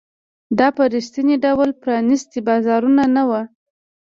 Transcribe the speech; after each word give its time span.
دا 0.57 0.67
په 0.77 0.83
رښتیني 0.93 1.35
ډول 1.45 1.69
پرانیستي 1.81 2.39
بازارونه 2.47 3.03
نه 3.15 3.23
وو. 3.29 3.41